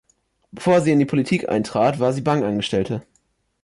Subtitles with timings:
[0.51, 3.03] Bevor sie in die Politik eintrat, war sie Bankangestellte.